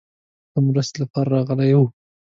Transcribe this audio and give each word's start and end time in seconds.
د 0.51 0.55
مرستې 0.67 0.97
لپاره 1.03 1.27
راغلي 1.35 1.69
ول. 1.77 1.87